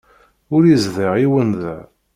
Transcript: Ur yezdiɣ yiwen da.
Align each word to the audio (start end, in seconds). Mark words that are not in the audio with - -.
Ur 0.55 0.61
yezdiɣ 0.65 1.13
yiwen 1.17 1.49
da. 1.61 1.75